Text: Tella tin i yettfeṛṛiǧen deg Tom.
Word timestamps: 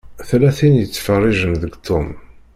Tella 0.27 0.49
tin 0.57 0.75
i 0.77 0.81
yettfeṛṛiǧen 0.81 1.53
deg 1.61 1.73
Tom. 1.87 2.07